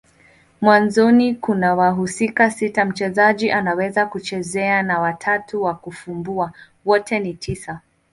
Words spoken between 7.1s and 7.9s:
ni tisa.